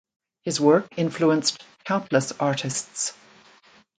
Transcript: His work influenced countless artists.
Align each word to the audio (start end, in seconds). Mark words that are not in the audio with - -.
His 0.41 0.59
work 0.59 0.87
influenced 0.97 1.63
countless 1.85 2.31
artists. 2.39 3.13